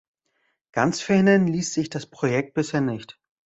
Ganz 0.71 0.99
verhindern 0.99 1.45
ließ 1.45 1.75
sich 1.75 1.91
das 1.91 2.07
Projekt 2.07 2.55
bisher 2.55 2.81
nicht. 2.81 3.19